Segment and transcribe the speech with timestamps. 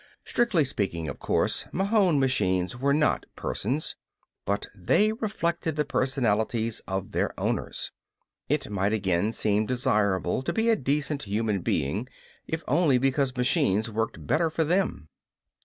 [0.25, 3.95] Strictly speaking, of course, Mahon machines were not persons.
[4.47, 7.91] But they reflected the personalities of their owners.
[8.49, 12.09] It might again seem desirable to be a decent human being
[12.47, 15.07] if only because machines worked better for them.